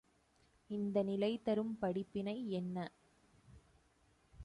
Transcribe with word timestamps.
இந்த 0.69 1.03
நிலை 1.03 1.41
தரும் 1.43 1.77
படிப்பினை 1.79 2.49
என்ன? 2.51 2.77